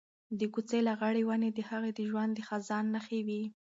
[0.39, 3.41] د کوڅې لغړې ونې د هغې د ژوند د خزان نښې وې.